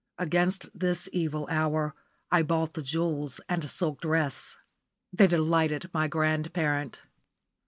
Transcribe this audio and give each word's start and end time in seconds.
Against 0.17 0.67
this 0.73 1.07
evil 1.13 1.47
hour 1.51 1.93
I 2.31 2.41
bought 2.41 2.73
the 2.73 2.81
jewels 2.81 3.39
and 3.47 3.69
silk 3.69 4.01
dress. 4.01 4.57
They 5.13 5.27
delighted 5.27 5.91
my 5.93 6.07
grandparent. 6.07 7.03